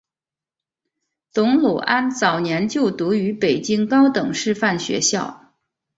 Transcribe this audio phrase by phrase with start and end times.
[1.31, 5.53] 董鲁安早年就读于北京高等师范学校。